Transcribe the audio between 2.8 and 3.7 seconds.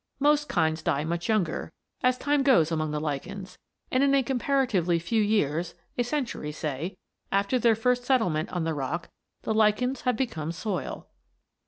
the lichens,